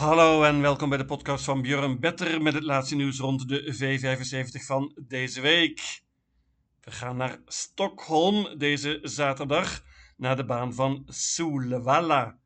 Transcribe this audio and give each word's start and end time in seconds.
Hallo 0.00 0.42
en 0.42 0.60
welkom 0.60 0.88
bij 0.88 0.98
de 0.98 1.04
podcast 1.04 1.44
van 1.44 1.62
Björn 1.62 2.00
Better 2.00 2.42
met 2.42 2.54
het 2.54 2.62
laatste 2.62 2.94
nieuws 2.94 3.18
rond 3.18 3.48
de 3.48 3.74
V75 3.74 4.64
van 4.64 4.96
deze 5.06 5.40
week. 5.40 6.02
We 6.80 6.90
gaan 6.90 7.16
naar 7.16 7.38
Stockholm 7.46 8.58
deze 8.58 8.98
zaterdag 9.02 9.84
naar 10.16 10.36
de 10.36 10.44
baan 10.44 10.74
van 10.74 11.02
Solvalla. 11.06 12.38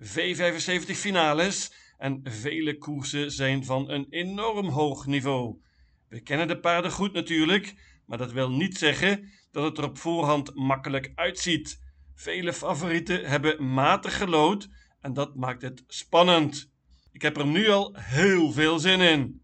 V75 0.00 0.90
finales 0.94 1.74
en 1.98 2.20
vele 2.24 2.78
koersen 2.78 3.30
zijn 3.30 3.64
van 3.64 3.90
een 3.90 4.06
enorm 4.10 4.68
hoog 4.68 5.06
niveau. 5.06 5.60
We 6.08 6.20
kennen 6.20 6.48
de 6.48 6.60
paarden 6.60 6.90
goed 6.90 7.12
natuurlijk, 7.12 7.74
maar 8.06 8.18
dat 8.18 8.32
wil 8.32 8.50
niet 8.50 8.78
zeggen 8.78 9.30
dat 9.50 9.64
het 9.64 9.78
er 9.78 9.84
op 9.84 9.98
voorhand 9.98 10.54
makkelijk 10.54 11.12
uitziet. 11.14 11.80
Vele 12.14 12.52
favorieten 12.52 13.24
hebben 13.24 13.72
matig 13.72 14.16
gelood 14.16 14.68
en 15.00 15.12
dat 15.12 15.34
maakt 15.34 15.62
het 15.62 15.84
spannend. 15.86 16.71
Ik 17.12 17.22
heb 17.22 17.36
er 17.36 17.46
nu 17.46 17.68
al 17.68 17.94
heel 17.98 18.52
veel 18.52 18.78
zin 18.78 19.00
in. 19.00 19.42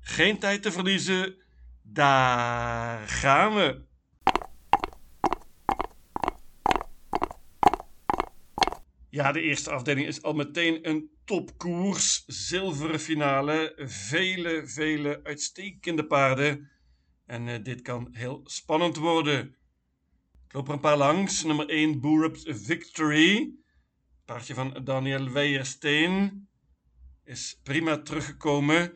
Geen 0.00 0.38
tijd 0.38 0.62
te 0.62 0.72
verliezen, 0.72 1.36
daar 1.82 3.08
gaan 3.08 3.54
we. 3.54 3.84
Ja, 9.08 9.32
de 9.32 9.40
eerste 9.40 9.70
afdeling 9.70 10.06
is 10.06 10.22
al 10.22 10.32
meteen 10.32 10.88
een 10.88 11.10
topkoers. 11.24 12.24
Zilveren 12.26 13.00
finale. 13.00 13.72
Vele, 13.76 14.62
vele 14.66 15.20
uitstekende 15.22 16.06
paarden. 16.06 16.70
En 17.26 17.46
uh, 17.46 17.54
dit 17.62 17.82
kan 17.82 18.08
heel 18.12 18.40
spannend 18.44 18.96
worden. 18.96 19.56
Ik 20.46 20.52
loop 20.52 20.68
er 20.68 20.74
een 20.74 20.80
paar 20.80 20.96
langs. 20.96 21.44
Nummer 21.44 21.68
1, 21.68 22.00
Boerup's 22.00 22.44
Victory. 22.46 23.54
Paardje 24.24 24.54
van 24.54 24.80
Daniel 24.84 25.30
Weijersteen. 25.30 26.48
Is 27.26 27.60
prima 27.62 28.02
teruggekomen. 28.02 28.92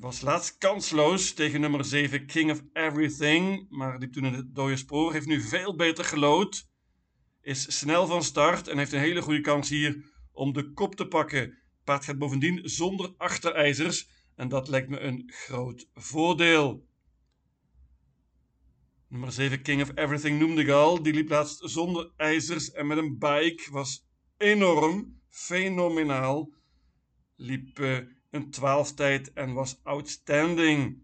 Was 0.00 0.20
laatst 0.20 0.58
kansloos 0.58 1.32
tegen 1.32 1.60
nummer 1.60 1.84
7, 1.84 2.26
King 2.26 2.50
of 2.50 2.62
Everything. 2.72 3.66
Maar 3.70 3.98
liep 3.98 4.12
toen 4.12 4.24
in 4.24 4.34
het 4.34 4.54
dode 4.54 4.76
spoor. 4.76 5.12
Heeft 5.12 5.26
nu 5.26 5.40
veel 5.40 5.76
beter 5.76 6.04
gelood 6.04 6.70
is 7.42 7.78
snel 7.78 8.06
van 8.06 8.22
start 8.22 8.68
en 8.68 8.78
heeft 8.78 8.92
een 8.92 9.00
hele 9.00 9.22
goede 9.22 9.40
kans 9.40 9.68
hier 9.68 10.04
om 10.32 10.52
de 10.52 10.72
kop 10.72 10.94
te 10.94 11.06
pakken. 11.06 11.58
Paard 11.84 12.04
gaat 12.04 12.18
bovendien 12.18 12.68
zonder 12.68 13.14
achterijzers 13.16 14.08
en 14.34 14.48
dat 14.48 14.68
lijkt 14.68 14.88
me 14.88 14.98
een 14.98 15.22
groot 15.26 15.88
voordeel. 15.94 16.86
Nummer 19.08 19.32
7 19.32 19.62
King 19.62 19.82
of 19.82 19.90
Everything 19.94 20.38
noemde 20.38 20.62
ik 20.62 20.68
al. 20.68 21.02
Die 21.02 21.12
liep 21.12 21.28
laatst 21.28 21.60
zonder 21.70 22.10
ijzers 22.16 22.70
en 22.70 22.86
met 22.86 22.98
een 22.98 23.18
bike. 23.18 23.68
Was 23.70 24.06
enorm, 24.36 25.20
fenomenaal. 25.28 26.52
Liep 27.42 27.78
een 28.30 28.50
12 28.50 28.94
tijd 28.94 29.32
en 29.32 29.52
was 29.52 29.80
outstanding. 29.82 30.98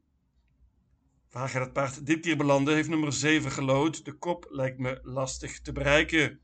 Waar 1.30 1.52
het 1.52 1.72
paard 1.72 2.06
dit 2.06 2.20
keer 2.20 2.36
belanden? 2.36 2.74
Heeft 2.74 2.88
nummer 2.88 3.12
7 3.12 3.50
gelood. 3.50 4.04
De 4.04 4.12
kop 4.12 4.46
lijkt 4.50 4.78
me 4.78 5.00
lastig 5.02 5.60
te 5.60 5.72
bereiken. 5.72 6.40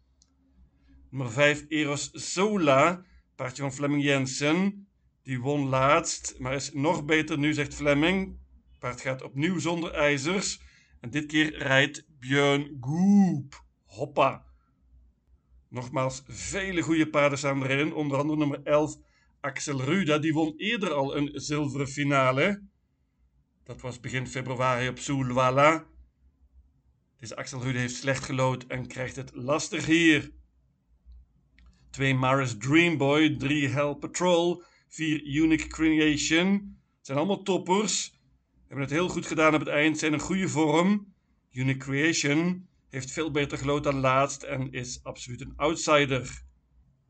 Nummer 1.10 1.32
5 1.32 1.64
Eros 1.68 2.10
Sola. 2.12 3.04
Paardje 3.34 3.62
van 3.62 3.72
Fleming 3.72 4.02
Jensen. 4.02 4.88
Die 5.22 5.40
won 5.40 5.68
laatst, 5.68 6.34
maar 6.38 6.54
is 6.54 6.72
nog 6.72 7.04
beter 7.04 7.38
nu, 7.38 7.52
zegt 7.52 7.74
Fleming. 7.74 8.38
Paard 8.78 9.00
gaat 9.00 9.22
opnieuw 9.22 9.58
zonder 9.58 9.92
ijzers. 9.92 10.60
En 11.00 11.10
dit 11.10 11.26
keer 11.26 11.58
rijdt 11.58 12.06
Björn 12.18 12.76
Goop. 12.80 13.64
Hoppa. 13.84 14.44
Nogmaals, 15.68 16.22
vele 16.26 16.82
goede 16.82 17.10
paarden 17.10 17.38
staan 17.38 17.64
erin. 17.64 17.94
Onder 17.94 18.18
andere 18.18 18.38
nummer 18.38 18.60
11 18.62 18.96
Axel 19.44 19.80
Ruda. 19.82 20.18
Die 20.18 20.32
won 20.32 20.54
eerder 20.56 20.92
al 20.92 21.16
een 21.16 21.30
zilveren 21.34 21.88
finale. 21.88 22.62
Dat 23.64 23.80
was 23.80 24.00
begin 24.00 24.26
februari 24.26 24.88
op 24.88 24.98
Soelwalla. 24.98 25.86
Deze 27.18 27.36
Axel 27.36 27.62
Rude 27.62 27.78
heeft 27.78 27.94
slecht 27.94 28.24
gelood 28.24 28.66
en 28.66 28.86
krijgt 28.86 29.16
het 29.16 29.30
lastig 29.34 29.86
hier. 29.86 30.32
2 31.90 32.14
Maris 32.14 32.56
Dreamboy, 32.58 33.36
3 33.36 33.68
Hell 33.68 33.94
Patrol, 33.94 34.62
4 34.88 35.22
Unique 35.24 35.66
Creation. 35.66 36.78
zijn 37.00 37.18
allemaal 37.18 37.42
toppers. 37.42 38.20
Hebben 38.66 38.84
het 38.84 38.94
heel 38.94 39.08
goed 39.08 39.26
gedaan 39.26 39.54
op 39.54 39.60
het 39.60 39.68
eind, 39.68 39.98
zijn 39.98 40.12
in 40.12 40.20
goede 40.20 40.48
vorm. 40.48 41.14
Unique 41.50 41.84
Creation 41.84 42.68
heeft 42.88 43.10
veel 43.10 43.30
beter 43.30 43.58
gelood 43.58 43.84
dan 43.84 44.00
laatst 44.00 44.42
en 44.42 44.72
is 44.72 45.00
absoluut 45.02 45.40
een 45.40 45.52
outsider. 45.56 46.44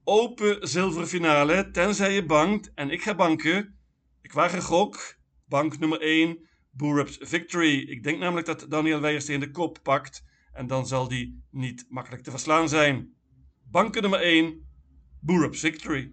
Open 0.05 0.69
zilveren 0.69 1.09
finale, 1.09 1.71
tenzij 1.71 2.13
je 2.13 2.25
bankt. 2.25 2.73
En 2.75 2.91
ik 2.91 3.03
ga 3.03 3.15
banken. 3.15 3.79
Ik 4.23 4.33
waag 4.33 4.53
een 4.53 4.63
gok. 4.63 5.17
Bank 5.49 5.79
nummer 5.79 6.01
1, 6.01 6.49
Boerup's 6.71 7.19
Victory. 7.21 7.79
Ik 7.79 8.03
denk 8.03 8.19
namelijk 8.19 8.47
dat 8.47 8.67
Daniel 8.69 9.01
Weijersteen 9.01 9.41
de 9.41 9.51
kop 9.51 9.79
pakt 9.83 10.25
en 10.53 10.67
dan 10.67 10.87
zal 10.87 11.09
die 11.09 11.43
niet 11.51 11.87
makkelijk 11.89 12.23
te 12.23 12.31
verslaan 12.31 12.69
zijn. 12.69 13.15
Bank 13.71 14.01
nummer 14.01 14.21
1, 14.21 14.67
Boerup's 15.21 15.61
Victory. 15.61 16.13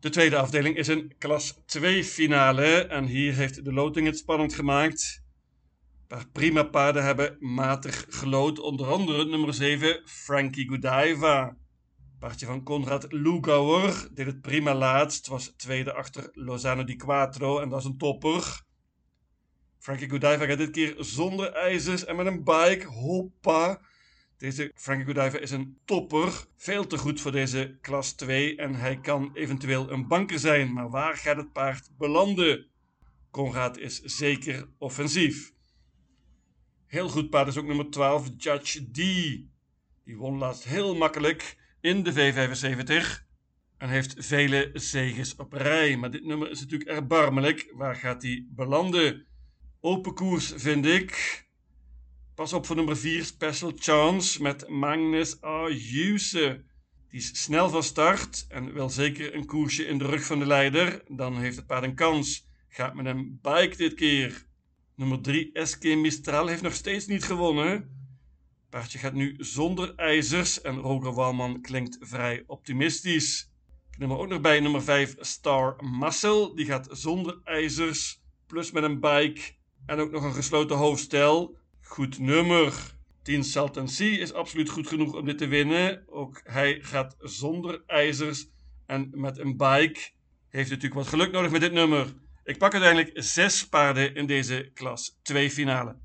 De 0.00 0.10
tweede 0.10 0.36
afdeling 0.36 0.76
is 0.76 0.88
een 0.88 1.14
klas 1.18 1.62
2 1.66 2.04
finale 2.04 2.86
en 2.86 3.04
hier 3.04 3.34
heeft 3.34 3.64
de 3.64 3.72
loting 3.72 4.06
het 4.06 4.18
spannend 4.18 4.54
gemaakt. 4.54 5.21
Paar 6.12 6.28
prima 6.32 6.62
paarden 6.62 7.04
hebben 7.04 7.36
matig 7.40 8.06
gelood, 8.08 8.58
onder 8.58 8.86
andere 8.86 9.24
nummer 9.24 9.54
7 9.54 10.02
Frankie 10.04 10.68
Godiva. 10.68 11.56
Paardje 12.18 12.46
van 12.46 12.62
Konrad 12.62 13.12
Lugauer 13.12 14.08
deed 14.14 14.26
het 14.26 14.40
prima 14.40 14.74
laatst. 14.74 15.26
Was 15.26 15.54
tweede 15.56 15.92
achter 15.92 16.30
Lozano 16.32 16.84
di 16.84 16.96
Quattro 16.96 17.58
en 17.58 17.68
dat 17.68 17.78
is 17.78 17.84
een 17.84 17.96
topper. 17.96 18.62
Frankie 19.78 20.10
Godiva 20.10 20.46
gaat 20.46 20.58
dit 20.58 20.70
keer 20.70 20.94
zonder 20.98 21.52
ijzers 21.52 22.04
en 22.04 22.16
met 22.16 22.26
een 22.26 22.44
bike. 22.44 22.86
Hoppa. 22.86 23.80
Deze 24.36 24.72
Frankie 24.74 25.06
Godiva 25.06 25.38
is 25.38 25.50
een 25.50 25.78
topper. 25.84 26.46
Veel 26.56 26.86
te 26.86 26.98
goed 26.98 27.20
voor 27.20 27.32
deze 27.32 27.78
klas 27.80 28.12
2 28.12 28.56
en 28.56 28.74
hij 28.74 29.00
kan 29.00 29.30
eventueel 29.34 29.90
een 29.90 30.08
banker 30.08 30.38
zijn. 30.38 30.72
Maar 30.72 30.90
waar 30.90 31.16
gaat 31.16 31.36
het 31.36 31.52
paard 31.52 31.90
belanden? 31.98 32.66
Konrad 33.30 33.78
is 33.78 34.00
zeker 34.00 34.68
offensief. 34.78 35.51
Heel 36.92 37.08
goed 37.08 37.30
paard 37.30 37.48
is 37.48 37.56
ook 37.56 37.66
nummer 37.66 37.90
12, 37.90 38.30
Judge 38.36 38.90
D. 38.90 38.94
Die 40.04 40.16
won 40.16 40.38
laatst 40.38 40.64
heel 40.64 40.96
makkelijk 40.96 41.56
in 41.80 42.02
de 42.02 42.12
V75 42.12 43.24
en 43.78 43.88
heeft 43.88 44.14
vele 44.16 44.70
zegens 44.74 45.36
op 45.36 45.52
rij. 45.52 45.96
Maar 45.96 46.10
dit 46.10 46.24
nummer 46.24 46.50
is 46.50 46.60
natuurlijk 46.60 46.90
erbarmelijk. 46.90 47.72
Waar 47.74 47.96
gaat 47.96 48.22
hij 48.22 48.46
belanden? 48.48 49.26
Open 49.80 50.14
koers 50.14 50.52
vind 50.56 50.86
ik. 50.86 51.44
Pas 52.34 52.52
op 52.52 52.66
voor 52.66 52.76
nummer 52.76 52.96
4, 52.96 53.24
Special 53.24 53.72
Chance 53.76 54.42
met 54.42 54.68
Magnus 54.68 55.40
Ayuse. 55.40 56.64
Die 57.08 57.20
is 57.20 57.42
snel 57.42 57.68
van 57.68 57.82
start 57.82 58.46
en 58.48 58.72
wil 58.72 58.90
zeker 58.90 59.34
een 59.34 59.46
koersje 59.46 59.86
in 59.86 59.98
de 59.98 60.06
rug 60.06 60.24
van 60.24 60.38
de 60.38 60.46
leider. 60.46 61.02
Dan 61.08 61.38
heeft 61.38 61.56
het 61.56 61.66
paard 61.66 61.84
een 61.84 61.94
kans. 61.94 62.46
Gaat 62.68 62.94
met 62.94 63.06
een 63.06 63.38
bike 63.42 63.76
dit 63.76 63.94
keer. 63.94 64.50
Nummer 65.02 65.20
3, 65.20 65.50
SK 65.54 65.84
Mistral, 65.84 66.46
heeft 66.46 66.62
nog 66.62 66.74
steeds 66.74 67.06
niet 67.06 67.24
gewonnen. 67.24 67.90
Paardje 68.70 68.98
gaat 68.98 69.12
nu 69.12 69.34
zonder 69.38 69.94
ijzers 69.94 70.60
en 70.60 70.76
Roger 70.76 71.12
Walman 71.12 71.60
klinkt 71.60 71.96
vrij 72.00 72.44
optimistisch. 72.46 73.50
Ik 73.90 73.98
neem 73.98 74.10
er 74.10 74.18
ook 74.18 74.28
nog 74.28 74.40
bij 74.40 74.60
nummer 74.60 74.82
5 74.82 75.14
Star 75.18 75.76
Muscle. 75.98 76.54
Die 76.54 76.66
gaat 76.66 76.88
zonder 76.90 77.40
ijzers, 77.44 78.22
plus 78.46 78.70
met 78.70 78.82
een 78.82 79.00
bike 79.00 79.40
en 79.86 79.98
ook 79.98 80.10
nog 80.10 80.24
een 80.24 80.34
gesloten 80.34 80.76
hoofdstel. 80.76 81.56
Goed 81.80 82.18
nummer. 82.18 82.96
10 83.22 83.44
Salton 83.44 83.88
Sea 83.88 84.18
is 84.18 84.32
absoluut 84.32 84.70
goed 84.70 84.86
genoeg 84.86 85.14
om 85.14 85.24
dit 85.24 85.38
te 85.38 85.46
winnen. 85.46 86.04
Ook 86.06 86.40
hij 86.44 86.78
gaat 86.82 87.16
zonder 87.18 87.82
ijzers 87.86 88.48
en 88.86 89.10
met 89.14 89.38
een 89.38 89.56
bike. 89.56 90.00
Heeft 90.48 90.70
natuurlijk 90.70 90.94
wat 90.94 91.06
geluk 91.06 91.32
nodig 91.32 91.50
met 91.50 91.60
dit 91.60 91.72
nummer. 91.72 92.14
Ik 92.44 92.58
pak 92.58 92.72
uiteindelijk 92.72 93.10
6 93.14 93.68
paarden 93.68 94.14
in 94.14 94.26
deze 94.26 94.70
klas 94.74 95.18
2 95.22 95.50
finale. 95.50 95.96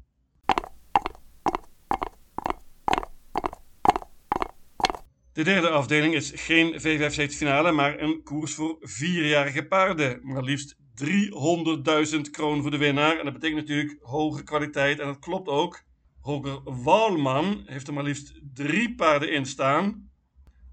De 5.34 5.44
derde 5.44 5.70
afdeling 5.70 6.14
is 6.14 6.32
geen 6.36 6.74
V75 6.74 7.36
finale, 7.36 7.72
maar 7.72 8.00
een 8.00 8.24
koers 8.24 8.54
voor 8.54 8.78
vierjarige 8.80 9.64
paarden. 9.64 10.20
Maar 10.24 10.44
liefst 10.44 10.76
300.000 10.76 12.22
kroon 12.32 12.62
voor 12.62 12.72
de 12.72 12.78
winnaar. 12.78 13.18
En 13.18 13.24
dat 13.24 13.34
betekent 13.34 13.60
natuurlijk 13.60 13.98
hoge 14.02 14.44
kwaliteit. 14.44 15.00
En 15.00 15.06
dat 15.06 15.20
klopt 15.20 15.48
ook. 15.48 15.84
Roger 16.22 16.62
Walman 16.84 17.64
heeft 17.66 17.88
er 17.88 17.94
maar 17.94 18.04
liefst 18.04 18.34
drie 18.54 18.96
paarden 18.96 19.32
in 19.32 19.46
staan. 19.46 20.10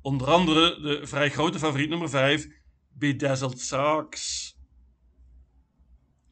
Onder 0.02 0.26
andere 0.26 0.80
de 0.80 1.06
vrij 1.06 1.30
grote 1.30 1.58
favoriet 1.58 1.88
nummer 1.88 2.08
5, 2.08 2.46
Bedazzled 2.88 3.60
Sox. 3.60 4.53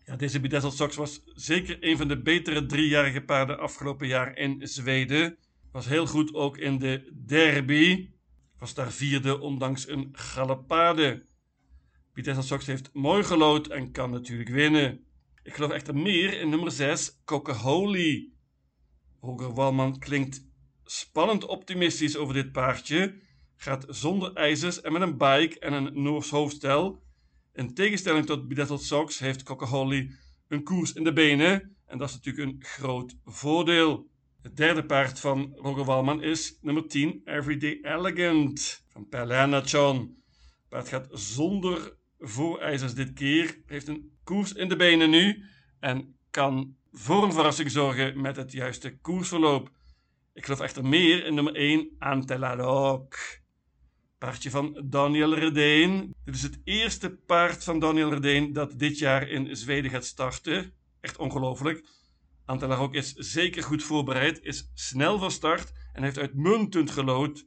Ja, 0.05 0.17
deze 0.17 0.41
Bedazzled 0.41 0.73
Sox 0.73 0.97
was 0.97 1.23
zeker 1.25 1.77
een 1.81 1.97
van 1.97 2.09
de 2.09 2.23
betere 2.23 2.67
driejarige 2.67 3.21
paarden 3.21 3.59
afgelopen 3.59 4.07
jaar 4.07 4.37
in 4.37 4.69
Zweden. 4.69 5.39
Was 5.73 5.87
heel 5.87 6.07
goed 6.07 6.35
ook 6.35 6.59
in 6.59 6.79
de 6.79 7.13
derby. 7.27 8.11
Was 8.59 8.75
daar 8.75 8.93
vierde 8.93 9.41
ondanks 9.41 9.89
een 9.89 10.09
galopade. 10.13 11.27
Pieter 12.13 12.43
Sox 12.43 12.67
heeft 12.67 12.91
mooi 12.93 13.25
gelood 13.25 13.67
en 13.67 13.93
kan 13.93 14.11
natuurlijk 14.11 14.49
winnen. 14.49 15.05
Ik 15.43 15.55
geloof 15.55 15.71
echter 15.71 15.95
meer 15.95 16.41
in 16.41 16.49
nummer 16.49 16.71
6, 16.71 17.21
Coca-Holy. 17.25 18.31
Walman 19.21 19.99
klinkt 19.99 20.47
spannend 20.85 21.45
optimistisch 21.45 22.17
over 22.17 22.35
dit 22.35 22.53
paardje. 22.53 23.21
Gaat 23.57 23.87
zonder 23.89 24.33
ijzers 24.33 24.81
en 24.81 24.93
met 24.93 25.03
een 25.03 25.19
bike 25.19 25.59
en 25.59 25.73
een 25.73 26.03
Noors 26.03 26.31
hoofdstel. 26.31 27.02
In 27.55 27.75
tegenstelling 27.75 28.27
tot 28.27 28.49
Bidattle 28.49 28.79
Sox 28.79 29.19
heeft 29.19 29.43
Coca-Cola 29.43 30.05
een 30.49 30.63
koers 30.63 30.93
in 30.93 31.05
de 31.05 31.13
benen. 31.13 31.77
En 31.87 31.99
dat 31.99 32.09
is 32.09 32.15
natuurlijk 32.15 32.49
een 32.49 32.65
groot 32.65 33.17
voordeel. 33.25 34.11
Het 34.43 34.57
derde 34.57 34.87
paard 34.87 35.21
van 35.21 35.53
Roger 35.57 35.85
Walman 35.85 36.23
is 36.23 36.59
nummer 36.61 36.87
10, 36.87 37.21
Everyday 37.25 37.79
Elegant 37.83 38.85
van 38.89 39.09
Pelana 39.09 39.63
John. 39.63 39.97
Het 39.97 40.69
paard 40.69 40.89
gaat 40.89 41.09
zonder 41.11 41.97
voorijzers 42.19 42.95
dit 42.95 43.13
keer. 43.13 43.61
Heeft 43.67 43.89
een 43.89 44.17
koers 44.25 44.53
in 44.53 44.69
de 44.69 44.77
benen 44.77 45.11
nu. 45.11 45.45
En 45.81 46.17
kan 46.31 46.77
voor 46.93 47.23
een 47.23 47.33
verrassing 47.33 47.71
zorgen 47.71 48.21
met 48.21 48.37
het 48.37 48.53
juiste 48.53 48.99
koersverloop. 48.99 49.71
Ik 50.33 50.45
geloof 50.45 50.61
echter 50.61 50.85
meer 50.85 51.27
in 51.27 51.35
nummer 51.35 51.55
1, 51.55 51.97
Anteladoc. 51.99 53.42
Paardje 54.23 54.51
van 54.51 54.83
Daniel 54.85 55.35
Redeen. 55.35 56.15
Dit 56.25 56.35
is 56.35 56.43
het 56.43 56.61
eerste 56.65 57.11
paard 57.11 57.65
van 57.65 57.79
Daniel 57.79 58.13
Redeen 58.13 58.53
dat 58.53 58.79
dit 58.79 58.99
jaar 58.99 59.29
in 59.29 59.57
Zweden 59.57 59.91
gaat 59.91 60.05
starten. 60.05 60.73
Echt 61.01 61.17
ongelooflijk. 61.17 61.87
Antelarok 62.45 62.95
is 62.95 63.13
zeker 63.13 63.63
goed 63.63 63.83
voorbereid, 63.83 64.43
is 64.43 64.71
snel 64.75 65.19
van 65.19 65.31
start 65.31 65.73
en 65.93 66.03
heeft 66.03 66.19
uitmuntend 66.19 66.91
gelood. 66.91 67.47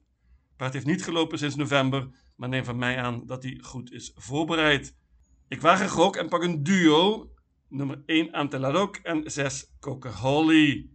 Paard 0.56 0.74
heeft 0.74 0.86
niet 0.86 1.04
gelopen 1.04 1.38
sinds 1.38 1.56
november, 1.56 2.10
maar 2.36 2.50
neem 2.50 2.63
van 2.63 2.77
mij 2.77 2.98
aan 2.98 3.25
dat 3.25 3.44
hij 3.44 3.60
goed 3.62 3.92
is 3.92 4.12
voorbereid. 4.16 4.95
Ik 5.48 5.62
waag 5.62 5.81
een 5.81 5.89
gok 5.89 6.16
en 6.16 6.30
pak 6.30 6.44
een 6.44 6.63
duo. 6.63 7.31
Nummer 7.69 8.04
1 8.06 8.31
Antelarok 8.31 8.95
en 8.95 9.31
6 9.31 9.72
Coca-Holly. 9.80 10.89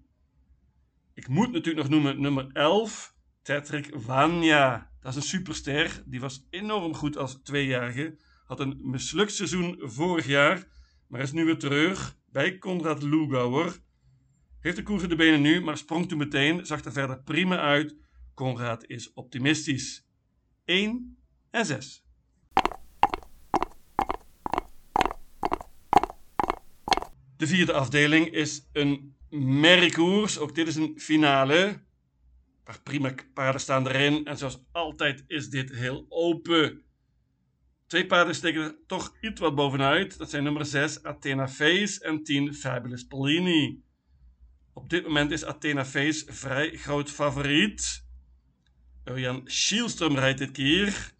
Ik 1.15 1.29
moet 1.29 1.53
natuurlijk 1.53 1.89
nog 1.89 1.89
noemen 1.89 2.21
nummer 2.21 2.51
11 2.53 3.15
Tetrick 3.43 3.91
Vanya. 3.93 4.90
Dat 5.01 5.11
is 5.11 5.17
een 5.17 5.29
superster. 5.29 6.03
Die 6.07 6.21
was 6.21 6.47
enorm 6.51 6.95
goed 6.95 7.17
als 7.17 7.41
tweejarige. 7.43 8.17
Had 8.45 8.61
een 8.61 8.79
mislukt 8.83 9.35
seizoen 9.35 9.79
vorig 9.83 10.27
jaar. 10.27 10.67
Maar 11.07 11.21
is 11.21 11.33
nu 11.33 11.45
weer 11.45 11.59
terug 11.59 12.17
bij 12.33 12.59
Konrad 12.59 13.03
Lugauer. 13.03 13.79
Heeft 14.61 14.77
de 14.77 14.83
koers 14.83 15.03
in 15.03 15.09
de 15.09 15.17
benen 15.17 15.41
nu, 15.41 15.61
maar 15.61 15.77
sprong 15.77 16.09
toen 16.09 16.19
meteen. 16.19 16.67
Zag 16.67 16.85
er 16.85 16.93
verder 16.93 17.23
prima 17.23 17.59
uit. 17.59 17.97
Konrad 18.35 18.85
is 18.87 19.13
optimistisch. 19.13 20.07
1 20.65 21.17
en 21.51 21.67
6. 21.67 22.05
De 27.37 27.47
vierde 27.47 27.73
afdeling 27.73 28.27
is 28.27 28.69
een 28.73 29.17
merkkoers. 29.31 30.39
Ook 30.39 30.55
dit 30.55 30.67
is 30.67 30.77
een 30.77 30.95
finale 30.97 31.81
paar 32.65 32.83
prima 32.83 33.15
paarden 33.35 33.61
staan 33.61 33.87
erin. 33.87 34.25
En 34.25 34.37
zoals 34.37 34.63
altijd 34.73 35.25
is 35.27 35.49
dit 35.49 35.71
heel 35.71 36.07
open. 36.09 36.83
Twee 37.87 38.07
paarden 38.07 38.35
steken 38.35 38.63
er 38.63 38.77
toch 38.87 39.17
iets 39.21 39.41
wat 39.41 39.55
bovenuit. 39.55 40.19
Dat 40.19 40.31
zijn 40.31 40.43
nummer 40.43 40.67
6 40.67 41.03
Athena 41.03 41.49
Face 41.49 42.05
en 42.05 42.23
10 42.23 42.55
Fabulous 42.55 43.07
Polini. 43.07 43.83
Op 44.73 44.91
dit 44.91 45.03
moment 45.07 45.31
is 45.31 45.45
Athena 45.45 45.85
Face 45.85 46.33
vrij 46.33 46.77
groot 46.77 47.11
favoriet. 47.11 48.05
Jan 49.15 49.49
Schielström 49.49 50.15
rijdt 50.15 50.39
dit 50.39 50.51
keer. 50.51 51.13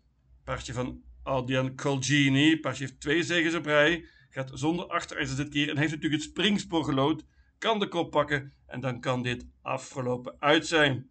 Paardje 0.45 0.73
van 0.73 1.03
Adrian 1.23 1.77
Colgini. 1.77 2.61
Paardje 2.61 2.85
heeft 2.85 3.01
twee 3.01 3.23
zegens 3.23 3.55
op 3.55 3.65
rij. 3.65 4.05
Gaat 4.31 4.51
zonder 4.55 4.87
achterijzers 4.87 5.37
dit 5.37 5.49
keer. 5.49 5.69
En 5.69 5.77
heeft 5.77 5.93
natuurlijk 5.93 6.23
het 6.23 6.31
springspoor 6.31 6.85
gelood. 6.85 7.25
Kan 7.59 7.79
de 7.79 7.89
kop 7.89 8.11
pakken. 8.11 8.53
En 8.67 8.81
dan 8.81 9.01
kan 9.01 9.23
dit 9.23 9.47
afgelopen 9.63 10.37
uit 10.39 10.67
zijn. 10.67 11.11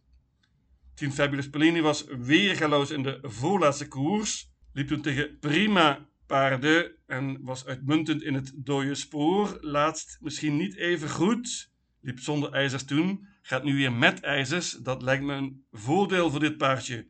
Team 1.00 1.12
Fabulous 1.12 1.50
Pellini 1.50 1.82
was 1.82 2.06
weergaloos 2.08 2.92
in 2.92 3.04
de 3.04 3.20
voorlaatste 3.22 3.88
koers. 3.88 4.52
Liep 4.74 4.88
toen 4.88 5.02
tegen 5.02 5.38
prima 5.40 6.08
paarden 6.28 6.92
en 7.08 7.38
was 7.42 7.66
uitmuntend 7.66 8.24
in 8.24 8.34
het 8.34 8.52
dode 8.56 8.96
spoor. 8.96 9.58
Laatst 9.62 10.18
misschien 10.22 10.58
niet 10.58 10.76
even 10.76 11.10
goed. 11.10 11.72
Liep 12.02 12.20
zonder 12.20 12.52
ijzers 12.52 12.84
toen. 12.84 13.28
Gaat 13.42 13.64
nu 13.64 13.76
weer 13.76 13.94
met 13.94 14.20
ijzers. 14.20 14.72
Dat 14.72 15.02
lijkt 15.02 15.24
me 15.24 15.34
een 15.34 15.66
voordeel 15.72 16.30
voor 16.30 16.40
dit 16.40 16.58
paardje. 16.58 17.08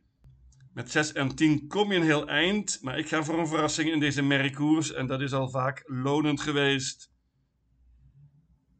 Met 0.72 0.90
6 0.90 1.12
en 1.12 1.34
10 1.34 1.66
kom 1.66 1.92
je 1.92 1.98
een 1.98 2.04
heel 2.04 2.28
eind. 2.28 2.78
Maar 2.82 2.98
ik 2.98 3.08
ga 3.08 3.24
voor 3.24 3.38
een 3.38 3.48
verrassing 3.48 3.90
in 3.90 4.00
deze 4.00 4.22
merkkoers. 4.22 4.92
En 4.92 5.06
dat 5.06 5.20
is 5.20 5.32
al 5.32 5.48
vaak 5.48 5.82
lonend 5.86 6.40
geweest. 6.40 7.12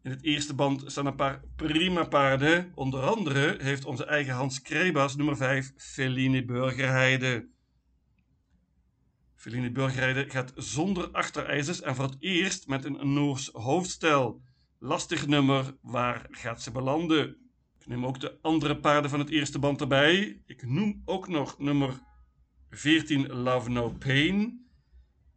In 0.02 0.10
het 0.10 0.22
eerste 0.22 0.54
band 0.54 0.82
staan 0.86 1.06
een 1.06 1.14
paar 1.14 1.42
prima 1.56 2.04
paarden. 2.04 2.72
Onder 2.74 3.00
andere 3.00 3.56
heeft 3.58 3.84
onze 3.84 4.04
eigen 4.04 4.34
Hans 4.34 4.62
Krebas 4.62 5.16
nummer 5.16 5.36
5 5.36 5.72
Feline 5.76 6.44
Burgerheide. 6.44 7.48
Feline 9.36 9.70
Burgerheide 9.70 10.30
gaat 10.30 10.52
zonder 10.56 11.08
achterijzers 11.10 11.80
en 11.80 11.94
voor 11.94 12.04
het 12.04 12.16
eerst 12.18 12.68
met 12.68 12.84
een 12.84 13.12
Noors 13.12 13.48
hoofdstel. 13.52 14.42
Lastig 14.78 15.26
nummer, 15.26 15.76
waar 15.80 16.26
gaat 16.30 16.62
ze 16.62 16.70
belanden? 16.70 17.36
Ik 17.78 17.86
neem 17.86 18.06
ook 18.06 18.20
de 18.20 18.38
andere 18.42 18.76
paarden 18.76 19.10
van 19.10 19.18
het 19.18 19.30
eerste 19.30 19.58
band 19.58 19.80
erbij. 19.80 20.42
Ik 20.46 20.66
noem 20.66 21.02
ook 21.04 21.28
nog 21.28 21.58
nummer 21.58 22.00
14 22.70 23.26
Love 23.32 23.70
No 23.70 23.88
Pain. 23.88 24.69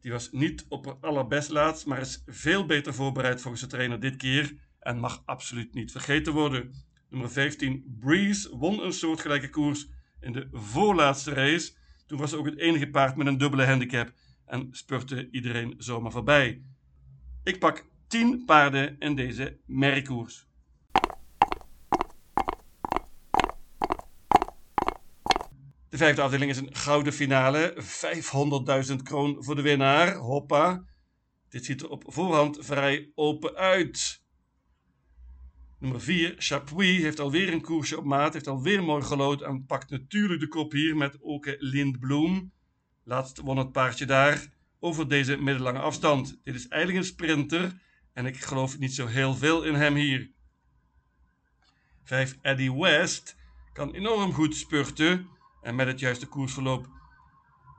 Die 0.04 0.12
was 0.12 0.32
niet 0.32 0.66
op 0.70 0.86
haar 0.86 0.96
allerbest 0.96 1.50
laatst, 1.50 1.86
maar 1.86 2.00
is 2.00 2.24
veel 2.26 2.66
beter 2.66 2.94
voorbereid 2.94 3.42
volgens 3.42 3.62
de 3.62 3.70
trainer 3.70 4.00
dit 4.00 4.16
keer 4.16 4.56
en 4.80 5.00
mag 5.00 5.22
absoluut 5.26 5.74
niet 5.74 5.92
vergeten 5.92 6.34
worden. 6.34 6.74
Nummer 7.10 7.32
15, 7.32 7.98
Breeze, 8.00 8.58
won 8.58 8.84
een 8.84 8.94
soortgelijke 8.94 9.50
koers 9.50 9.88
in 10.20 10.32
de 10.32 10.48
voorlaatste 10.52 11.34
race. 11.34 11.74
Toen 12.06 12.18
was 12.18 12.30
ze 12.30 12.38
ook 12.38 12.46
het 12.46 12.58
enige 12.58 12.90
paard 12.90 13.16
met 13.16 13.28
een 13.28 13.38
dubbele 13.38 13.66
handicap 13.66 14.14
en 14.46 14.68
spurte 14.72 15.30
iedereen 15.32 15.74
zomaar 15.78 16.12
voorbij. 16.12 16.62
Ik 17.44 17.60
pak 17.60 17.86
10 18.08 18.46
paarden 18.46 18.96
in 19.00 19.16
deze 19.16 19.60
merkkoers. 19.66 20.48
Vijfde 26.04 26.22
afdeling 26.22 26.52
is 26.52 26.58
een 26.58 26.76
gouden 26.76 27.14
finale. 27.14 27.74
500.000 28.90 28.96
kroon 29.04 29.44
voor 29.44 29.56
de 29.56 29.62
winnaar. 29.62 30.16
Hoppa. 30.16 30.84
Dit 31.50 31.66
ziet 31.66 31.82
er 31.82 31.90
op 31.90 32.04
voorhand 32.08 32.58
vrij 32.60 33.12
open 33.16 33.56
uit. 33.56 34.22
Nummer 35.80 36.02
4, 36.02 36.36
Chapuis, 36.38 37.02
heeft 37.02 37.20
alweer 37.20 37.54
een 37.54 37.62
koersje 37.62 37.98
op 37.98 38.04
maat. 38.04 38.34
Heeft 38.34 38.48
alweer 38.48 38.84
mooi 38.84 39.04
gelood 39.04 39.42
en 39.42 39.66
pakt 39.66 39.90
natuurlijk 39.90 40.40
de 40.40 40.48
kop 40.48 40.72
hier 40.72 40.96
met 40.96 41.18
Oke 41.22 41.56
Lindbloem. 41.60 42.52
Laatst 43.04 43.40
won 43.40 43.58
het 43.58 43.72
paardje 43.72 44.06
daar 44.06 44.48
over 44.80 45.08
deze 45.10 45.38
middellange 45.38 45.80
afstand. 45.80 46.40
Dit 46.44 46.56
is 46.56 46.68
eigenlijk 46.68 47.04
een 47.04 47.12
sprinter 47.12 47.82
en 48.14 48.26
ik 48.26 48.38
geloof 48.38 48.80
niet 48.80 48.94
zo 48.94 49.06
heel 49.06 49.36
veel 49.36 49.64
in 49.64 49.74
hem 49.74 49.96
hier. 49.96 50.32
5, 52.04 52.38
Eddie 52.42 52.74
West 52.74 53.36
kan 53.74 53.94
enorm 53.94 54.34
goed 54.34 54.56
spurten. 54.56 55.32
En 55.64 55.76
met 55.76 55.88
het 55.88 56.00
juiste 56.00 56.28
koersverloop 56.28 56.88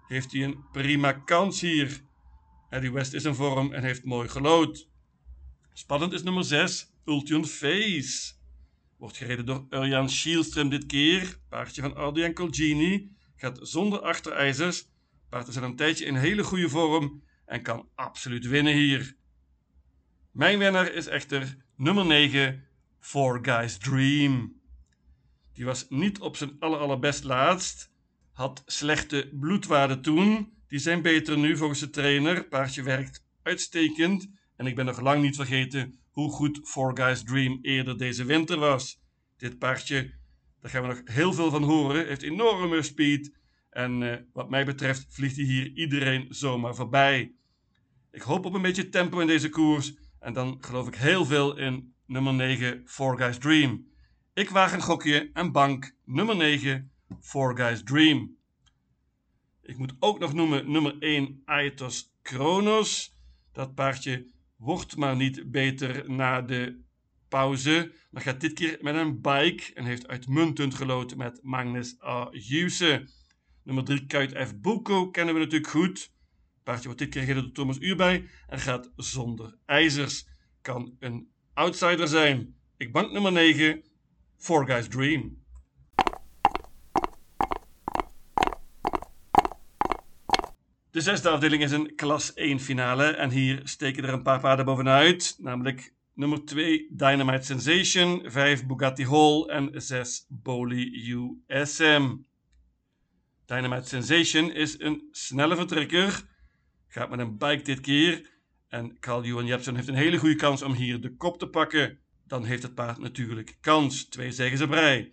heeft 0.06 0.32
hij 0.32 0.44
een 0.44 0.64
prima 0.72 1.12
kans 1.12 1.60
hier. 1.60 2.00
Eddie 2.70 2.92
West 2.92 3.12
is 3.12 3.24
in 3.24 3.34
vorm 3.34 3.72
en 3.72 3.82
heeft 3.82 4.04
mooi 4.04 4.28
gelood. 4.28 4.88
Spannend 5.72 6.12
is 6.12 6.22
nummer 6.22 6.44
6, 6.44 6.92
Ultion 7.04 7.46
Face. 7.46 8.32
Wordt 8.96 9.16
gereden 9.16 9.46
door 9.46 9.66
Urjan 9.70 10.08
Schielström 10.08 10.68
dit 10.68 10.86
keer. 10.86 11.38
Paardje 11.48 11.82
van 11.82 11.96
Adrian 11.96 12.32
Colgini. 12.32 13.10
Gaat 13.36 13.58
zonder 13.62 14.00
achterijzers. 14.00 14.88
Paard 15.28 15.48
is 15.48 15.56
al 15.56 15.62
een 15.62 15.76
tijdje 15.76 16.04
in 16.04 16.16
hele 16.16 16.44
goede 16.44 16.68
vorm 16.68 17.22
en 17.46 17.62
kan 17.62 17.88
absoluut 17.94 18.46
winnen 18.46 18.74
hier. 18.74 19.16
Mijn 20.30 20.58
winnaar 20.58 20.92
is 20.92 21.06
echter 21.06 21.56
nummer 21.76 22.06
9, 22.06 22.64
Four 22.98 23.38
Guys 23.42 23.78
Dream. 23.78 24.62
Die 25.54 25.64
was 25.64 25.87
niet 25.88 26.20
op 26.20 26.37
zijn 26.37 26.56
aller 26.58 26.78
allerbest 26.78 27.25
laatst. 27.25 27.92
Had 28.32 28.62
slechte 28.66 29.30
bloedwaarden 29.32 30.02
toen. 30.02 30.52
Die 30.68 30.78
zijn 30.78 31.02
beter 31.02 31.38
nu 31.38 31.56
volgens 31.56 31.80
de 31.80 31.90
trainer. 31.90 32.44
Paardje 32.49 32.82
werkt 32.82 33.25
uitstekend. 33.42 34.30
En 34.56 34.66
ik 34.66 34.75
ben 34.75 34.84
nog 34.84 35.00
lang 35.00 35.23
niet 35.23 35.37
vergeten 35.37 35.99
hoe 36.11 36.30
goed 36.30 36.61
Four 36.64 36.96
Guys 36.96 37.23
Dream 37.25 37.58
eerder 37.62 37.99
deze 37.99 38.25
winter 38.25 38.58
was. 38.58 39.00
Dit 39.37 39.58
paardje, 39.58 40.14
daar 40.61 40.70
gaan 40.70 40.82
we 40.82 40.88
nog 40.88 41.00
heel 41.04 41.32
veel 41.32 41.50
van 41.50 41.62
horen. 41.62 42.06
Heeft 42.06 42.23
enorme 42.23 42.82
speed. 42.82 43.32
En 43.70 44.00
uh, 44.00 44.14
wat 44.32 44.50
mij 44.50 44.64
betreft 44.64 45.06
vliegt 45.08 45.37
hij 45.37 45.44
hier 45.44 45.73
iedereen 45.73 46.26
zomaar 46.28 46.75
voorbij. 46.75 47.32
Ik 48.11 48.23
hoop 48.23 48.44
op 48.44 48.54
een 48.54 48.62
beetje 48.62 48.88
tempo 48.88 49.18
in 49.20 49.26
deze 49.26 49.49
koers. 49.49 49.94
En 50.18 50.32
dan 50.32 50.58
geloof 50.61 50.88
ik 50.88 50.94
heel 50.94 51.25
veel 51.25 51.56
in 51.58 51.94
nummer 52.06 52.34
9, 52.34 52.82
Four 52.84 53.16
Guys 53.16 53.38
Dream. 53.38 53.87
Ik 54.34 54.50
waag 54.50 54.72
een 54.72 54.82
gokje 54.82 55.30
en 55.32 55.52
bank 55.52 55.94
nummer 56.04 56.36
9, 56.36 56.90
Four 57.20 57.56
Guys 57.56 57.82
Dream. 57.82 58.36
Ik 59.62 59.78
moet 59.78 59.94
ook 59.98 60.18
nog 60.18 60.32
noemen 60.32 60.70
nummer 60.70 60.96
1, 60.98 61.42
Aetos 61.44 62.14
Kronos. 62.22 63.16
Dat 63.52 63.74
paardje 63.74 64.26
wordt 64.56 64.96
maar 64.96 65.16
niet 65.16 65.50
beter 65.50 66.10
na 66.10 66.42
de 66.42 66.82
pauze. 67.28 67.92
Maar 68.10 68.22
gaat 68.22 68.40
dit 68.40 68.52
keer 68.52 68.78
met 68.80 68.94
een 68.94 69.20
bike 69.20 69.74
en 69.74 69.84
heeft 69.84 70.08
uitmuntend 70.08 70.74
gelood 70.74 71.16
met 71.16 71.40
Magnus 71.42 72.02
A. 72.02 72.30
Nummer 73.62 73.84
3, 73.84 74.06
Kuit 74.06 74.48
F. 74.48 74.60
Boko 74.60 75.10
kennen 75.10 75.34
we 75.34 75.40
natuurlijk 75.40 75.70
goed. 75.70 76.12
Paardje 76.62 76.84
wordt 76.84 77.00
dit 77.00 77.08
keer 77.08 77.22
gereden 77.22 77.42
door 77.42 77.52
Thomas 77.52 77.80
Uurbij 77.80 78.28
en 78.46 78.58
gaat 78.58 78.90
zonder 78.96 79.56
ijzers. 79.66 80.26
Kan 80.62 80.96
een 80.98 81.28
outsider 81.52 82.08
zijn. 82.08 82.54
Ik 82.76 82.92
bank 82.92 83.12
nummer 83.12 83.32
9, 83.32 83.82
Four 84.36 84.66
Guys 84.66 84.88
Dream. 84.88 85.42
De 90.90 91.00
zesde 91.00 91.28
afdeling 91.28 91.62
is 91.62 91.70
een 91.70 91.94
klas 91.94 92.34
1 92.34 92.60
finale 92.60 93.04
en 93.04 93.30
hier 93.30 93.60
steken 93.64 94.04
er 94.04 94.12
een 94.12 94.22
paar 94.22 94.40
paarden 94.40 94.64
bovenuit, 94.64 95.36
namelijk 95.38 95.94
nummer 96.14 96.44
2 96.44 96.88
Dynamite 96.90 97.44
Sensation, 97.46 98.22
5 98.30 98.66
Bugatti 98.66 99.06
Hall 99.06 99.42
en 99.42 99.70
6 99.82 100.26
Boli 100.28 101.12
USM. 101.12 102.16
Dynamite 103.46 103.88
Sensation 103.88 104.52
is 104.52 104.80
een 104.80 105.08
snelle 105.10 105.56
vertrekker, 105.56 106.22
gaat 106.88 107.10
met 107.10 107.18
een 107.18 107.38
bike 107.38 107.62
dit 107.62 107.80
keer 107.80 108.32
en 108.68 108.98
Carl 109.00 109.24
Johan 109.24 109.46
Jepsen 109.46 109.76
heeft 109.76 109.88
een 109.88 109.94
hele 109.94 110.18
goede 110.18 110.36
kans 110.36 110.62
om 110.62 110.72
hier 110.72 111.00
de 111.00 111.16
kop 111.16 111.38
te 111.38 111.48
pakken. 111.48 111.98
Dan 112.26 112.45
heeft 112.45 112.62
het 112.62 112.75
paard 112.75 112.99
natuurlijk 112.99 113.57
kans, 113.61 114.04
twee 114.04 114.33
zeggen 114.33 114.59
ze 114.59 114.66
brei. 114.66 115.12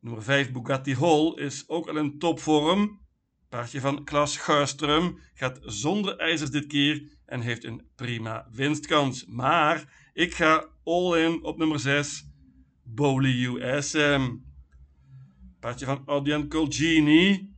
Nummer 0.00 0.22
5 0.22 0.52
Bugatti 0.52 0.94
Hall 0.94 1.32
is 1.34 1.68
ook 1.68 1.88
al 1.88 1.96
in 1.96 2.18
topvorm. 2.18 3.00
Paardje 3.48 3.80
van 3.80 4.04
Klas 4.04 4.36
Garström 4.36 5.18
gaat 5.34 5.58
zonder 5.62 6.16
ijzers 6.16 6.50
dit 6.50 6.66
keer 6.66 7.02
en 7.26 7.40
heeft 7.40 7.64
een 7.64 7.86
prima 7.94 8.48
winstkans. 8.52 9.26
Maar 9.26 10.10
ik 10.12 10.34
ga 10.34 10.68
all 10.84 11.24
in 11.24 11.44
op 11.44 11.58
nummer 11.58 11.80
6, 11.80 12.26
Boli 12.82 13.46
USM. 13.46 14.36
Paardje 15.60 15.86
van 15.86 16.02
Adrian 16.06 16.48
Colgini 16.48 17.54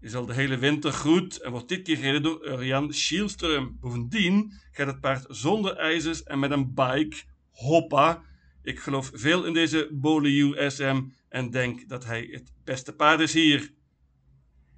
is 0.00 0.14
al 0.14 0.26
de 0.26 0.34
hele 0.34 0.58
winter 0.58 0.92
goed 0.92 1.40
en 1.40 1.50
wordt 1.50 1.68
dit 1.68 1.82
keer 1.82 1.96
gereden 1.96 2.22
door 2.22 2.46
Urian 2.46 2.92
Schielström. 2.92 3.78
Bovendien 3.80 4.52
gaat 4.70 4.86
het 4.86 5.00
paard 5.00 5.24
zonder 5.28 5.76
ijzers 5.76 6.22
en 6.22 6.38
met 6.38 6.50
een 6.50 6.74
bike. 6.74 7.16
Hoppa! 7.56 8.22
Ik 8.62 8.78
geloof 8.78 9.10
veel 9.14 9.44
in 9.44 9.52
deze 9.52 9.88
Boli 9.92 10.42
USM 10.42 11.02
en 11.28 11.50
denk 11.50 11.88
dat 11.88 12.04
hij 12.04 12.28
het 12.30 12.52
beste 12.64 12.94
paard 12.94 13.20
is 13.20 13.32
hier. 13.32 13.72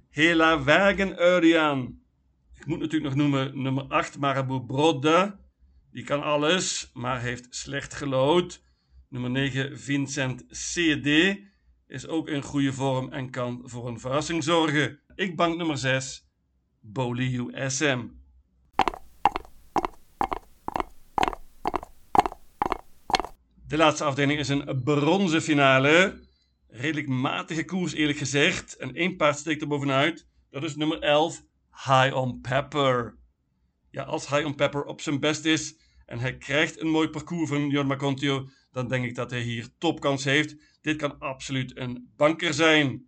Hela 0.09 0.63
Wagen 0.63 1.21
Urian. 1.21 1.99
Ik 2.53 2.65
moet 2.65 2.79
natuurlijk 2.79 3.15
nog 3.15 3.23
noemen 3.23 3.61
nummer 3.61 3.83
8 3.83 4.17
Marabou 4.17 4.65
Brodde. 4.65 5.39
Die 5.91 6.03
kan 6.03 6.23
alles, 6.23 6.89
maar 6.93 7.21
heeft 7.21 7.47
slecht 7.49 7.93
gelood. 7.93 8.63
Nummer 9.09 9.29
9 9.29 9.79
Vincent 9.79 10.45
CD 10.47 11.37
is 11.87 12.07
ook 12.07 12.27
in 12.27 12.41
goede 12.41 12.73
vorm 12.73 13.11
en 13.11 13.29
kan 13.29 13.61
voor 13.63 13.87
een 13.87 13.99
verrassing 13.99 14.43
zorgen. 14.43 14.99
Ik 15.15 15.35
bank 15.35 15.57
nummer 15.57 15.77
6 15.77 16.27
Boli 16.79 17.37
USM. 17.37 18.18
De 23.69 23.77
laatste 23.77 24.03
afdeling 24.03 24.39
is 24.39 24.49
een 24.49 24.81
bronzen 24.83 25.41
finale. 25.41 26.19
Redelijk 26.67 27.07
matige 27.07 27.65
koers 27.65 27.93
eerlijk 27.93 28.17
gezegd. 28.17 28.77
En 28.77 28.95
één 28.95 29.15
paard 29.15 29.37
steekt 29.37 29.61
er 29.61 29.67
bovenuit. 29.67 30.27
Dat 30.49 30.63
is 30.63 30.75
nummer 30.75 30.99
11 30.99 31.43
High 31.71 32.15
on 32.15 32.41
Pepper. 32.41 33.17
Ja, 33.91 34.03
als 34.03 34.29
High 34.29 34.45
on 34.45 34.55
Pepper 34.55 34.83
op 34.83 35.01
zijn 35.01 35.19
best 35.19 35.45
is 35.45 35.79
en 36.05 36.19
hij 36.19 36.37
krijgt 36.37 36.81
een 36.81 36.87
mooi 36.87 37.09
parcours 37.09 37.49
van 37.49 37.69
Jorma 37.69 37.95
Contio, 37.95 38.49
dan 38.71 38.87
denk 38.87 39.05
ik 39.05 39.15
dat 39.15 39.29
hij 39.29 39.41
hier 39.41 39.67
topkans 39.77 40.23
heeft. 40.23 40.55
Dit 40.81 40.95
kan 40.95 41.19
absoluut 41.19 41.77
een 41.77 42.11
banker 42.15 42.53
zijn. 42.53 43.07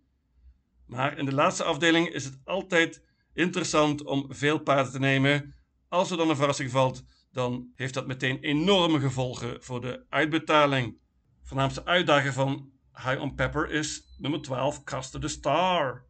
Maar 0.86 1.18
in 1.18 1.24
de 1.24 1.34
laatste 1.34 1.64
afdeling 1.64 2.08
is 2.08 2.24
het 2.24 2.38
altijd 2.44 3.02
interessant 3.34 4.04
om 4.04 4.26
veel 4.28 4.58
paarden 4.58 4.92
te 4.92 4.98
nemen. 4.98 5.54
Als 5.88 6.10
er 6.10 6.16
dan 6.16 6.30
een 6.30 6.36
verrassing 6.36 6.70
valt, 6.70 7.04
dan 7.32 7.72
heeft 7.74 7.94
dat 7.94 8.06
meteen 8.06 8.38
enorme 8.40 9.00
gevolgen 9.00 9.62
voor 9.62 9.80
de 9.80 10.04
uitbetaling. 10.08 10.98
Voornaamste 11.42 11.84
uitdager 11.84 12.32
van 12.32 12.70
High 12.94 13.20
on 13.20 13.34
Pepper 13.34 13.70
is 13.70 14.02
nummer 14.18 14.42
12, 14.42 14.84
Caster 14.84 15.20
the 15.20 15.28
Star. 15.28 16.04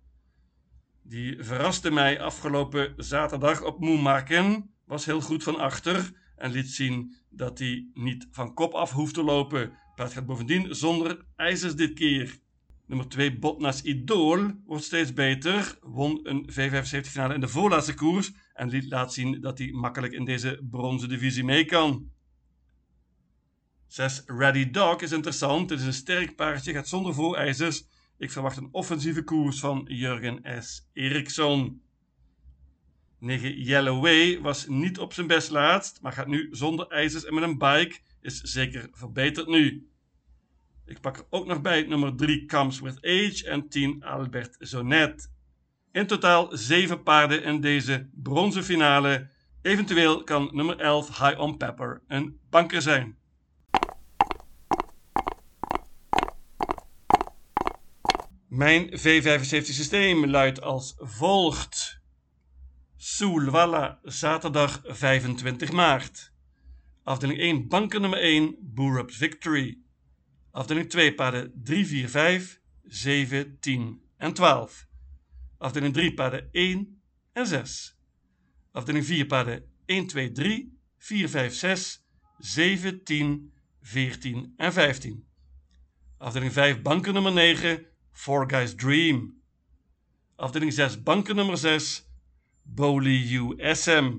Die 1.02 1.44
verraste 1.44 1.90
mij 1.90 2.20
afgelopen 2.20 2.94
zaterdag 2.96 3.62
op 3.62 3.80
Moemaken. 3.80 4.70
Was 4.84 5.04
heel 5.04 5.20
goed 5.20 5.42
van 5.42 5.58
achter 5.58 6.12
en 6.36 6.50
liet 6.50 6.70
zien 6.70 7.16
dat 7.30 7.58
hij 7.58 7.86
niet 7.94 8.28
van 8.30 8.54
kop 8.54 8.72
af 8.72 8.92
hoeft 8.92 9.14
te 9.14 9.22
lopen. 9.22 9.72
Paard 9.94 10.12
gaat 10.12 10.26
bovendien 10.26 10.74
zonder 10.74 11.24
ijzers 11.36 11.74
dit 11.74 11.92
keer. 11.92 12.38
Nummer 12.86 13.08
2 13.08 13.38
Botnas 13.38 13.82
Idol 13.82 14.50
wordt 14.66 14.84
steeds 14.84 15.12
beter. 15.12 15.78
Won 15.80 16.20
een 16.22 16.50
V75 16.50 17.10
finale 17.10 17.34
in 17.34 17.40
de 17.40 17.48
voorlaatste 17.48 17.94
koers 17.94 18.32
en 18.54 18.68
liet 18.68 18.90
laat 18.90 19.12
zien 19.12 19.40
dat 19.40 19.58
hij 19.58 19.72
makkelijk 19.72 20.12
in 20.12 20.24
deze 20.24 20.60
bronzen 20.70 21.08
divisie 21.08 21.44
mee 21.44 21.64
kan. 21.64 22.10
6 23.86 24.22
Ready 24.26 24.70
Dog 24.70 25.00
is 25.00 25.12
interessant. 25.12 25.70
Het 25.70 25.80
is 25.80 25.86
een 25.86 25.92
sterk 25.92 26.36
paardje, 26.36 26.72
gaat 26.72 26.88
zonder 26.88 27.14
voorijzers. 27.14 27.84
Ik 28.18 28.30
verwacht 28.30 28.56
een 28.56 28.68
offensieve 28.72 29.22
koers 29.22 29.60
van 29.60 29.84
Jurgen 29.88 30.62
S. 30.62 30.88
Eriksson. 30.92 31.82
9 33.18 33.62
Yellow 33.62 34.02
Way 34.02 34.40
was 34.40 34.66
niet 34.66 34.98
op 34.98 35.12
zijn 35.12 35.26
best 35.26 35.50
laatst, 35.50 36.00
maar 36.00 36.12
gaat 36.12 36.26
nu 36.26 36.48
zonder 36.50 36.88
ijzers 36.88 37.24
en 37.24 37.34
met 37.34 37.42
een 37.42 37.58
bike. 37.58 37.98
Is 38.20 38.40
zeker 38.40 38.88
verbeterd 38.92 39.46
nu. 39.46 39.88
Ik 40.84 41.00
pak 41.00 41.16
er 41.16 41.26
ook 41.30 41.46
nog 41.46 41.60
bij 41.60 41.82
nummer 41.82 42.16
3 42.16 42.46
Comes 42.46 42.80
With 42.80 42.96
Age 42.96 43.42
en 43.46 43.68
10 43.68 44.04
Albert 44.04 44.56
Zonet. 44.58 45.30
In 45.92 46.06
totaal 46.06 46.48
7 46.50 47.02
paarden 47.02 47.42
in 47.42 47.60
deze 47.60 48.08
bronzen 48.14 48.64
finale. 48.64 49.28
Eventueel 49.62 50.24
kan 50.24 50.50
nummer 50.52 50.78
11 50.78 51.18
High 51.18 51.40
on 51.40 51.56
Pepper 51.56 52.02
een 52.08 52.40
banker 52.50 52.82
zijn. 52.82 53.16
Mijn 58.48 58.90
V75 58.90 59.64
systeem 59.64 60.26
luidt 60.26 60.60
als 60.60 60.94
volgt. 60.96 62.00
Soelwalla, 62.96 63.98
zaterdag 64.02 64.80
25 64.84 65.72
maart. 65.72 66.32
Afdeling 67.02 67.38
1, 67.38 67.68
banker 67.68 68.00
nummer 68.00 68.18
1, 68.18 68.56
Boerups 68.60 69.16
Victory. 69.16 69.78
Afdeling 70.50 70.90
2, 70.90 71.14
paarden 71.14 71.52
3, 71.64 71.86
4, 71.86 72.08
5, 72.08 72.60
7, 72.84 73.56
10 73.60 74.02
en 74.16 74.32
12. 74.32 74.90
Afdeling 75.62 75.92
3, 75.94 76.14
paarden 76.14 76.48
1 76.52 77.02
en 77.32 77.46
6. 77.46 77.98
Afdeling 78.72 79.04
4, 79.04 79.26
paarden 79.26 79.64
1, 79.86 80.06
2, 80.06 80.32
3, 80.32 80.78
4, 80.98 81.28
5, 81.28 81.54
6, 81.54 82.04
7, 82.38 83.02
10, 83.02 83.52
14 83.80 84.54
en 84.56 84.72
15. 84.72 85.24
Afdeling 86.18 86.52
5, 86.52 86.82
banker 86.82 87.12
nummer 87.12 87.32
9, 87.32 87.86
Four 88.12 88.50
Guys 88.50 88.76
Dream. 88.76 89.42
Afdeling 90.36 90.72
6, 90.72 91.02
banker 91.02 91.34
nummer 91.34 91.58
6, 91.58 92.08
Boli 92.62 93.36
USM. 93.36 94.18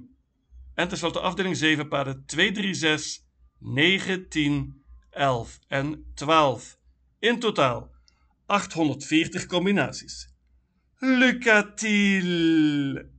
En 0.73 0.87
tenslotte 0.87 1.19
afdeling 1.19 1.57
7, 1.57 1.87
paarden 1.87 2.25
2, 2.25 2.51
3, 2.51 2.73
6, 2.73 3.27
9, 3.59 4.27
10, 4.27 4.83
11 5.09 5.59
en 5.67 6.11
12. 6.13 6.77
In 7.19 7.39
totaal 7.39 7.91
840 8.45 9.45
combinaties. 9.45 10.32
Lycka 11.03 11.63
till! 11.77 13.12